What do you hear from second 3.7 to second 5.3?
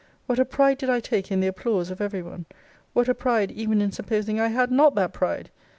in supposing I had not that